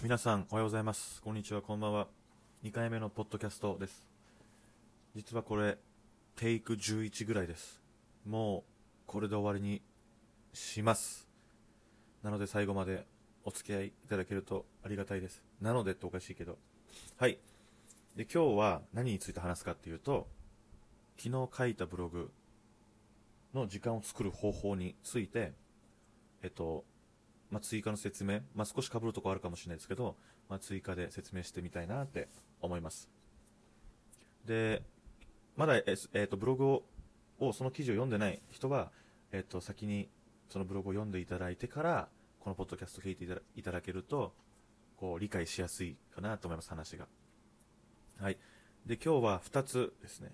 [0.00, 1.20] 皆さんおはようございます。
[1.22, 2.06] こんにちはこんばんは。
[2.62, 4.06] 2回目のポッドキャストです。
[5.16, 5.76] 実はこれ
[6.36, 7.82] テイク11ぐらいです。
[8.24, 8.62] もう
[9.08, 9.82] これで終わりに
[10.52, 11.26] します。
[12.22, 13.06] なので最後まで
[13.44, 15.42] お付き合いいただけるとありがたいです。
[15.60, 16.58] なのでっておかしいけど。
[17.16, 17.36] はい。
[18.14, 20.28] で今日は何について話すかっていうと
[21.16, 22.30] 昨日書いたブログ
[23.52, 25.54] の時間を作る方法について
[26.44, 26.84] えっと
[27.50, 30.16] まあ、追加の説明、まあ、少し被るところあるかもしれないですけど、
[30.48, 32.28] まあ、追加で説明してみたいなって
[32.60, 33.08] 思います。
[34.44, 34.82] で、
[35.56, 36.82] まだ、ええー、とブログを
[37.40, 38.90] をその記事を読んでない人は、
[39.32, 40.08] えー、と先に
[40.48, 42.08] そのブログを読んでいただいてから
[42.40, 43.26] このポッドキャストを聞いて
[43.56, 44.32] いただけると
[44.96, 47.06] こう理解しやすいかなと思います話が。
[48.20, 48.38] はい。
[48.86, 50.32] で今日は2つですね。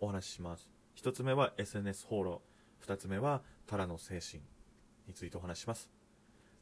[0.00, 0.68] お話しします。
[0.96, 2.42] 1つ目は SNS 放浪。
[2.86, 4.42] 2つ目はタラの精神
[5.06, 5.99] についてお話します。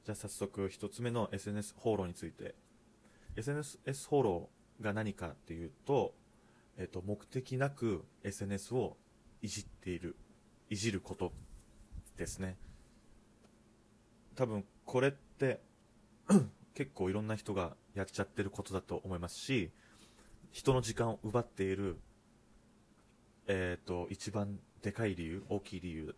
[0.09, 2.55] じゃあ早速1つ目の SNS 放浪について。
[3.37, 4.49] SNS 放浪
[4.81, 6.15] が何かっていうと、
[6.79, 8.97] えっと、目的なく SNS を
[9.43, 10.17] いじっている
[10.71, 11.35] いじること
[12.17, 12.57] ですね。
[14.35, 15.61] 多分これって
[16.73, 19.71] 結構いろんな人がやっちゃってることだと思いますし
[20.53, 21.99] 人の時間を奪っている
[23.47, 26.17] えっ、と一番でかい理由大きい理由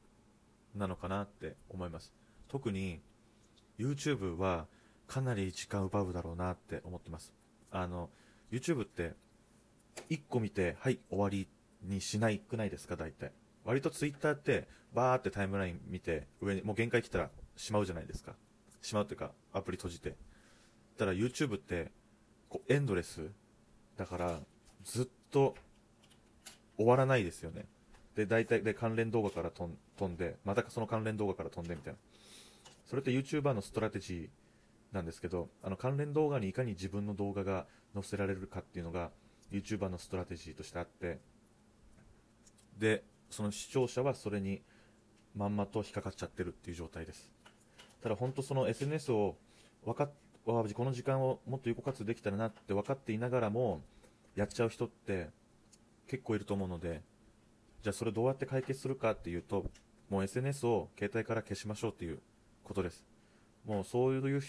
[0.77, 2.13] なのかなって思います。
[2.47, 3.01] 特に
[3.81, 4.67] YouTube は
[5.07, 7.33] かなり時間奪うだろうなって思ってます。
[7.71, 8.11] あの、
[8.53, 9.15] YouTube って
[10.11, 11.49] 1個見て、はい、終わり
[11.83, 13.33] にしないくないですか、大体。
[13.65, 18.35] 割と Twitter ってバーってタイムライン見て、上にもう限界来たらしまうじゃないですか。
[18.83, 20.17] しまうっていうか、アプリ閉じて。
[20.99, 21.91] ただ YouTube って
[22.49, 23.31] こうエンドレス
[23.97, 24.39] だから
[24.85, 25.55] ずっと
[26.77, 27.67] 終わらないですよね。
[28.15, 29.71] で、大体で関連動画から飛
[30.07, 31.99] んで、またその関連動画から飛んでみたいな。
[32.91, 39.13] それって YouTuber のストラテジーなんですけど、あの関連動画にいかに自分の動画が載せられるかっていうのが
[39.53, 41.21] YouTuber のストラテジーとしてあって、
[42.77, 44.61] で、その視聴者はそれに
[45.37, 47.31] まんまと引っかかっちゃってるっていう状態です。
[48.03, 49.37] ただ本当その SNS を
[49.85, 50.11] 分かっ
[50.45, 53.83] この時間をもっと有効活用できたらなって分かっていながらも
[54.35, 55.29] やっちゃう人って
[56.09, 57.03] 結構いると思うので
[57.85, 59.67] じゃあそれどうやって解決するかっていうと
[60.09, 62.19] もう SNS を携帯から消しましょうっていう
[62.71, 63.05] ことです。
[63.65, 64.41] もうそういう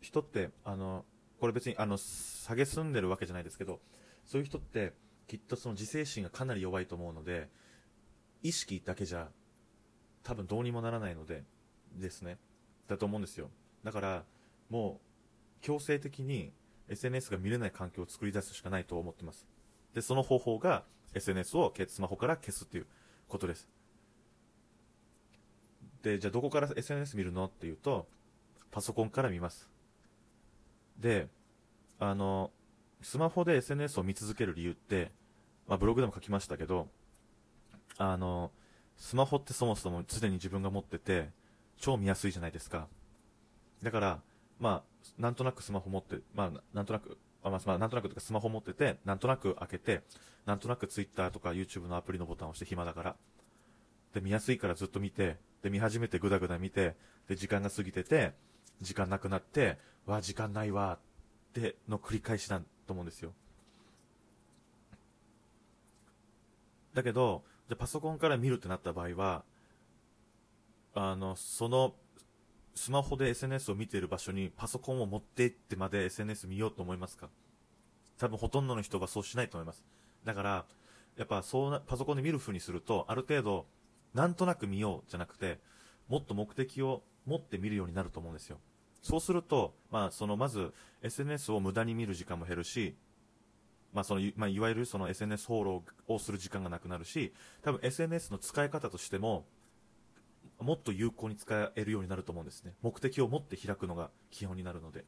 [0.00, 1.04] 人って、あの、
[1.38, 3.78] これ別に、あの、下げすんでるわけじゃないですけど、
[4.24, 4.94] そういう人って、
[5.28, 7.48] きっとその自制心がかなり弱いと思うので、
[8.42, 9.28] 意識だけじゃ、
[10.24, 11.44] 多分どうにもならないので、
[11.94, 12.38] ですね。
[12.88, 13.48] だと思うんですよ。
[13.84, 14.24] だから、
[14.70, 16.52] もう、強制的に
[16.88, 19.46] SNS が見れない環境を作り出すしかないと思ってます。
[19.94, 20.84] で、その方法が
[21.14, 22.86] SNS をスマホから消すっていう
[23.28, 23.68] ことです。
[26.02, 27.46] で、じゃあどこから SNS 見るの？
[27.46, 28.06] っていうと、
[28.70, 29.68] パソコンから見ます。
[30.98, 31.28] で、
[31.98, 32.50] あの、
[33.02, 35.12] スマホで SNS を見続ける理由って、
[35.66, 36.88] まあ、ブログでも書きましたけど、
[37.96, 38.50] あの、
[38.96, 41.30] スマホってそもそも常に自分が持ってて、
[41.76, 42.88] 超見やすいじゃないですか。
[43.82, 44.20] だから、
[44.58, 50.02] まあ、なんとなくスマホ持って、まあ、なんとなく、あまあ、なんとなくとかスマホ持ってて、なんとなく開けて、
[50.46, 53.16] なんとなく Twitter とか YouTube のアプリのボタンを押して暇だから。
[54.14, 56.96] で、見やすいからずっと見て、で、見始めてぐだぐだ見て、
[57.28, 58.34] で、時間が過ぎてて、
[58.80, 63.32] 時間なくなって、わ、時間ないわ、っての繰り返しだと思うんですよ。
[66.94, 69.44] だけど、じゃパソコンから見るってなった場合は、
[70.94, 71.94] あの、その、
[72.74, 77.28] スマホで SNS を見ている場所にパソコンを持って行ってまで SNS 見ようと思いますか？
[78.18, 79.84] 多分ほとんどの人がそうしないと思います。
[80.24, 80.66] だから、
[81.16, 83.66] やっぱそうな、パソコンで見る風にすると、ある程度、
[84.14, 85.58] なんとなく見ようじゃなくて、
[86.08, 88.58] もっと目的を持って見るようになると思うんですよ。
[89.02, 92.96] そうすると、まあ、そのまず SNS を無駄に見る時間も減るし、
[93.92, 97.32] まあそのまあ、いわゆるその SNS フォローをする時間がなくなるし、
[97.62, 99.46] 多分 SNS の使い方としても、
[100.60, 102.74] もっと有効に使えるようになると思うんですね。
[102.82, 105.04] 目的を持って開くのが基本になるので。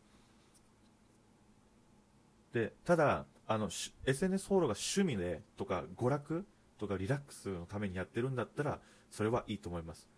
[2.53, 3.69] で、ただ、あの、
[4.07, 6.47] SNS フォローが趣味でとか娯楽
[6.81, 8.81] とかリラックスのためにやってるんだったら、
[9.11, 10.09] それはいいと思います。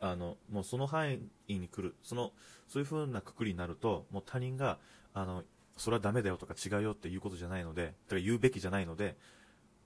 [0.00, 1.12] あの、もうその範
[1.48, 2.32] 囲に来る、その、
[2.68, 4.78] そういう風なくくりになると、もう他人が、
[5.14, 5.44] あの、
[5.76, 9.16] それはダメだよとか違うよっていうことじゃないので、だか言うべきじゃないので、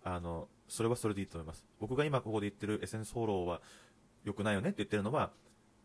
[0.04, 1.64] あの、それはそれでいいと思います。
[1.80, 3.60] 僕が今ここで言ってる SNS フォローは
[4.24, 5.30] 良くないよねって言ってるのは、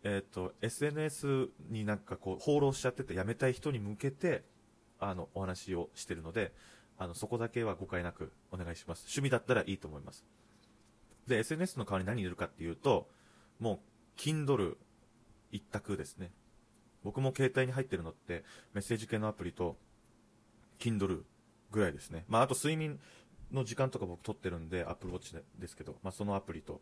[0.04, 4.44] えっ、ー、と、SNS になんかこう、放浪しちゃっててやめたい人に向けて、
[5.00, 6.54] あの、お話をしてるので、
[7.02, 9.06] あの、そこだけは誤解なくお願いします。
[9.06, 10.24] 趣味だったらいいと思います。
[11.26, 13.10] で、SNS の代わりに何入れるかっていうと、
[13.60, 13.82] も
[14.18, 14.76] う、Kindle
[15.52, 16.32] 一択ですね。
[17.04, 18.44] 僕も携帯に入ってるのって
[18.76, 19.78] メッセージ系のアプリと
[20.78, 21.24] Kindle
[21.72, 22.24] ぐらいですね。
[22.28, 23.00] まあ、あと睡眠
[23.52, 26.82] の時間とか僕取ってるんで、Apple Watch ですけど、まあ、そのアプリと、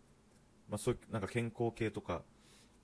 [0.69, 2.23] まあ、そういう、なんか健康系とか、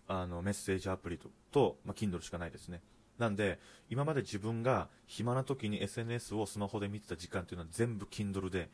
[0.07, 2.81] あの、メッセージアプリと、とまあ、Kindle しかないですね。
[3.17, 3.59] なんで、
[3.89, 8.69] 今まで自分が暇な時に SNS をスマホで見てた時間っていうのは全部 Kindle で、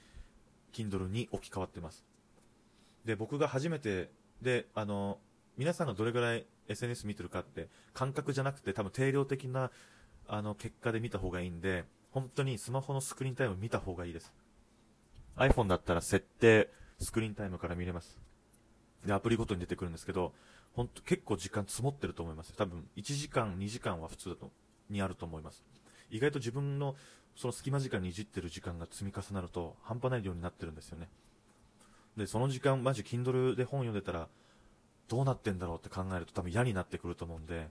[0.74, 2.06] Kindle に置き換わってます。
[3.06, 4.10] で、僕が初めて、
[4.42, 5.20] で、あの、
[5.58, 9.70] 皆さんがどれぐらい SNS 見てるかって感覚じゃなくて多分定量的な
[10.28, 14.34] あの結果で見た方がいいんで、本当にスマホのスクリーンタイム見た方がいいです。
[15.38, 18.20] iPhone だったら設定、スクリーンタイムから見れます。
[19.06, 20.34] で、アプリごとに出てくるんですけど、
[20.74, 22.54] 本当結構時間積もってると思います。
[22.54, 24.52] 多分1時間、2時間は普通だと、
[24.90, 25.64] にあると思います。
[26.10, 26.96] 意外と自分の
[27.36, 31.08] その隙間時間にいじってる時間が積み重なると半端ない量になってるんですよね。
[32.18, 34.28] で、その時間、マジ Kindle で本読んでたら、
[35.08, 37.70] どうなってんだろうって考えると多分嫌になってくると思うんで、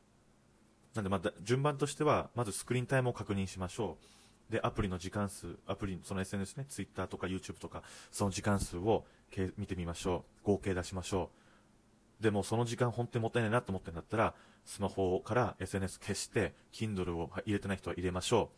[0.94, 3.98] なんでまあ、順番としては、まずスクリーンタイムを確認しましょ
[4.48, 4.52] う。
[4.52, 9.04] で、アプリの時間数、アプリ、その SNS ね、Twitter とか YouTube とか、その時間数を
[9.56, 10.46] 見てみましょう。
[10.46, 11.39] 合計出しましょう。
[12.20, 14.34] でもその時間本当にもったいないなと思ってんだったら、
[14.64, 18.50] スマホから SNS 消して、Kindle を入れてない人は入れましょ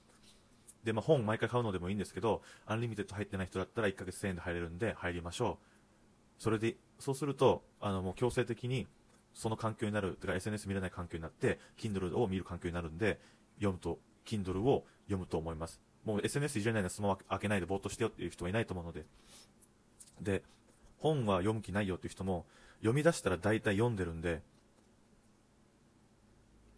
[0.83, 0.87] う。
[0.87, 6.43] で、まあ、本毎回買うのでもいいんですけど、アンリミテッド入ってない人だったら1ヶ月1000円で入れるんで入りましょう。
[6.43, 8.89] それで、そうすると、あの、もう強制的に、
[9.33, 13.21] その環境になる、てか SNS 見れない環境になって、Kindle を見る環境になるんで、
[13.57, 15.81] 読むと、Kindle を読むと思います。
[16.05, 19.05] もう SNS いじれないのスマホ開けないでぼーっとしてよっていう人はいないと思うので。
[20.21, 20.43] で、
[20.99, 22.45] 本は読む気ないよっていう人も、
[22.83, 24.43] 読み出したら大体読んでるんで、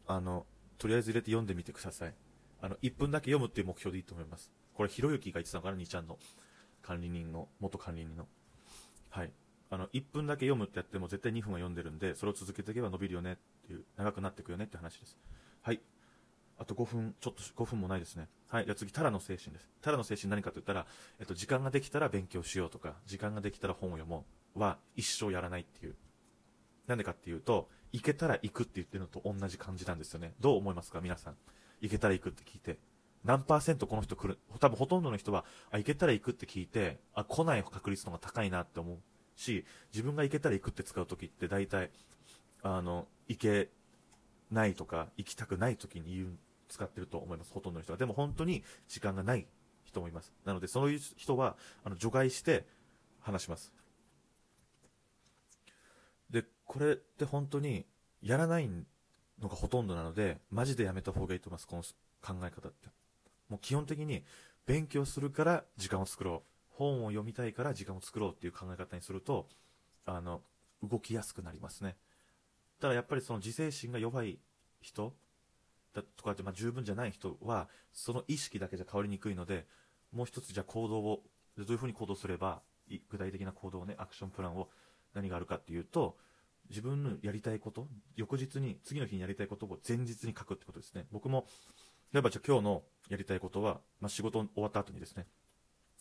[0.06, 0.46] あの、
[0.78, 2.14] とりあえず入れて読んでみてください。
[2.60, 4.52] あの、1分だけ読むっていう目標でいいと思います。
[4.74, 6.18] これ、ひろゆきが言ってたのかな、2ちゃんの
[6.82, 8.28] 管理人の、元管理人の。
[9.08, 9.32] はい。
[9.70, 13.36] あの、1分だけ読むってやっても絶対2分は読んでるんで、それを続けていけば伸びるよねっ
[13.66, 15.18] ていう、長くなっていくよねって話です。
[15.62, 15.80] はい。
[16.58, 18.28] あと5分、ちょっと5分もないですね。
[18.48, 18.64] はい。
[18.64, 19.70] じゃあ次、タラの精神です。
[19.80, 20.86] タラの精神何かと言ったら、
[21.18, 25.96] えっと、時間ができたら勉強しようとか、時間ができたら本を読もうは一生やらないっていう。
[26.86, 30.34] なんでかっていうと、行けたら行くって言ってるのと同じ感じなんですよね。
[30.40, 31.36] どう思いますか皆さん。
[31.80, 32.78] 行けたら行くって聞いて。
[33.24, 38.98] 何パーセントこの人来る、多分ほとんどの人は、あ、行けたら行くって聞いて、あ、来ない確率の方が高いなって思う
[39.34, 41.90] し、自分が行けたら行くって使う時って大体、
[42.62, 43.70] あの、行け
[44.50, 47.52] ないとか、行きたくない時に言う、使ってると思います。
[47.52, 47.98] ほとんどの人は。
[47.98, 49.46] でも本当に時間がない
[49.84, 50.34] 人もいます。
[50.44, 52.66] なので、そういう人は、あの、除外して
[53.20, 53.72] 話します。
[56.30, 56.44] で、
[56.74, 57.86] これって本当に
[58.20, 58.68] やらない
[59.40, 61.68] のがほとんどなので、マジでやめた方がいいと思います。
[61.68, 61.82] この
[62.20, 62.88] 考え方って。
[63.48, 64.24] もう基本的に
[64.66, 66.48] 勉強するから時間を作ろう。
[66.70, 69.48] 本を読みたいから時間を作ろうっていう考え方にすると、
[70.04, 70.42] あの、
[70.82, 71.94] 動きやすくなりますね。
[72.80, 74.40] ただやっぱりその自制心が弱い
[74.80, 75.14] 人
[75.94, 79.68] だとかって、まあ、十分じゃない人は、その意識だけじゃ変わりにくいので、
[80.10, 81.22] もう一つじゃあ行動を、
[81.56, 82.62] どういうふうに行動すれば、
[83.10, 84.68] 具体的な行動をね、アクションプランを
[85.14, 86.16] 何があるかっていうと、
[86.74, 87.86] 自分のやりたいこと、
[88.16, 91.06] 翌日に、次の日にやりたいことを前日に書くってことですね。
[91.12, 91.46] 僕も、
[92.12, 95.26] 例えばじゃあ今日のやりたいことは、まあ、仕事終わった後にですね、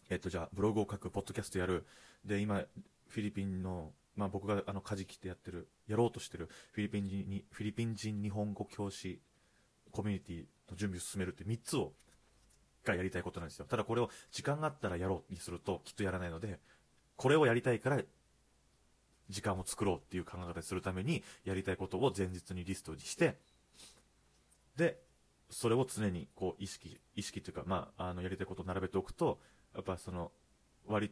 [0.10, 1.86] えっと、じゃあ、ブログを書く、ポッドキャストやる。
[2.26, 2.64] で、今、
[3.08, 9.22] フィリピンの、まあ、僕があの、舵切ってやってる、やろうとしてる、フィリピン人に、フィリピン人日本語教師
[9.92, 11.94] コミュニティの準備を進めるって3つを、
[12.84, 13.66] がやりたいことなんですよ。
[13.66, 16.60] ただこれを時間があったらやろうにするときっとやらないので、
[17.16, 18.02] これをやりたいから
[19.34, 23.38] 時間を作ろうっていう考え方にするためにやりたいことを前日にリストにして、
[24.78, 25.00] で、
[25.50, 29.40] それを常にこう意識、意識というか、まあ、あの、やりたいことを並べておくと、
[29.76, 30.32] やっぱその、
[30.88, 31.12] 割、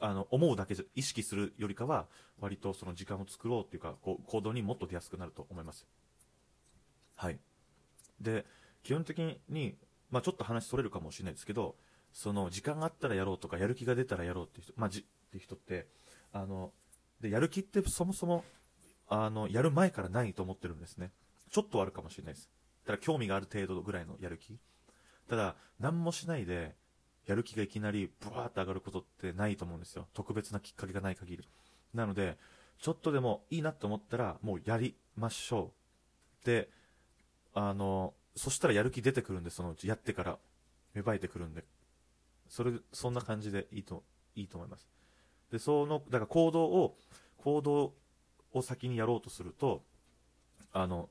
[0.00, 2.06] あの、思うだけじゃ、意識するよりかは、
[2.40, 5.86] 割とその時間を作ろうっていうか、こう、行動にもっと出やすくなると思います。
[7.16, 7.38] はい。
[8.20, 8.46] で、
[8.82, 9.76] 基本的に、
[10.10, 11.76] まあちょっと話それるかもしれないですけど、
[12.12, 15.88] その、時間があったらやろうとか、やる気が出たらやろうっていう人、まあじ、って人って、
[16.32, 16.72] あの、
[17.20, 18.44] で、やる気ってそもそも、
[19.08, 21.12] あの、やる前からないと思ってるんですね。
[21.50, 22.50] ちょっとあるかもしれないです。
[22.84, 24.58] ただ興味がある程度ぐらいのやる気。
[25.28, 26.76] ただ、何もしないで、
[27.26, 30.08] やる気がいきなりブワーって上がることってないと思うんですよ。
[30.14, 31.48] 特別なきっかけがない限り。
[31.92, 32.38] なので、
[32.78, 35.72] ちょっとでもいいなと思ったら、もうやりましょ
[36.42, 36.46] う。
[36.46, 36.70] で、
[37.52, 40.38] あの、そしたらやる気出てくるんで、そのうちやってから
[40.94, 41.64] 芽生えてくるんで。
[42.48, 44.88] それ、そんな感じでいいと、いいと思います。
[45.50, 46.96] で、その、だから行動を、
[47.38, 47.94] 行動
[48.52, 49.82] を先にやろうとすると、
[50.72, 51.08] あの、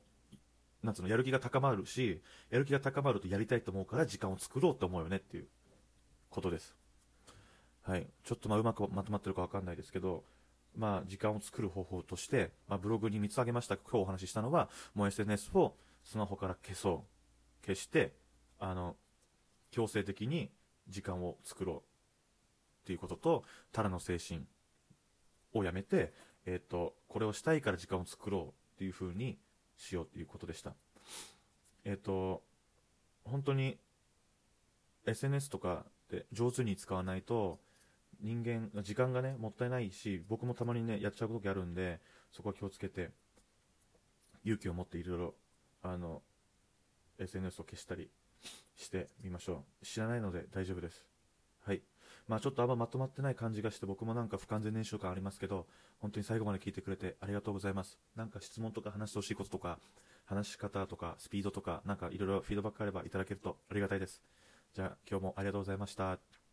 [0.84, 5.48] なんつうの、やる気が高まるし、やる気が高まるとやりたいと思うから時間を作ろうと思うよねっていう
[6.30, 6.76] ことです。
[7.82, 8.08] はい。
[8.24, 10.24] ちょっとまあうまくまとまってるかわかんないですけど、
[10.76, 17.06] まあ時間を作る方法として、まあブログに3つ挙げました今日お話ししたのは、もう SNS をスマホから消そ
[17.64, 18.14] う消して
[18.60, 18.96] あの
[19.72, 20.50] 強制的に
[20.88, 21.97] 時間を作ろう
[22.88, 24.46] っていうこととただの精神
[25.54, 26.14] をやめて、
[26.46, 28.44] えーと、これをしたいから時間を作ろう
[28.76, 29.38] っていう風に
[29.76, 30.74] しようっていうことでした。
[31.84, 32.44] えっ、ー、と
[33.26, 33.78] 本当に
[35.06, 37.60] SNS とかで上手に使わないと
[38.22, 42.00] 人間時間がねもったいないし僕もたまにねやっちゃう時あるんで
[42.32, 43.10] そこは気をつけて
[44.46, 45.34] 勇気を持っていろいろ
[45.84, 46.22] あの
[47.20, 48.10] SNS を消したり
[48.78, 49.86] してみましょう。
[49.86, 51.06] 知らないので大丈夫です。
[51.66, 51.82] はい。
[52.28, 55.66] まあちょっとあんままとまってない感じがして僕もなんか不完全燃焼感ありますけど
[56.00, 57.98] 本当に最後まで聞いてくれてありがとうございます。
[58.16, 59.80] なんか質問とか話してほしいこととか
[60.26, 64.22] 話し方とかスピードとかなんかいろいろフィードバックあればいただけるとありがたいです。
[64.74, 66.47] じゃあ今日もありがとうございました。